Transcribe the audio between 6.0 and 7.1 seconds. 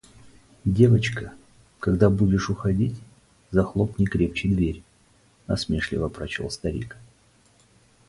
прочел старик.